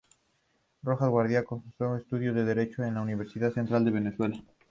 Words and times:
Rojas 0.81 1.09
Guardia 1.09 1.43
cursó 1.43 1.95
estudios 1.95 2.33
de 2.33 2.43
derecho 2.43 2.83
en 2.83 2.95
la 2.95 3.03
Universidad 3.03 3.51
Central 3.53 3.85
de 3.85 3.91
Venezuela. 3.91 4.43